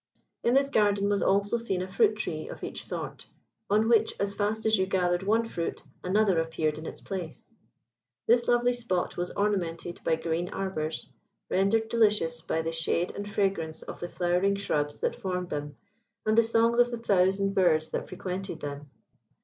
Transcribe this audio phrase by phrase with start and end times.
[0.43, 3.27] In this garden was also seen a fruit tree of each sort,
[3.69, 7.47] on which as fast as you gathered one fruit another appeared in its place.
[8.25, 11.07] This lovely spot was ornamented by green arbours,
[11.51, 15.77] rendered delicious by the shade and fragrance of the flowering shrubs that formed them,
[16.25, 18.89] and the songs of the thousand birds that frequented them.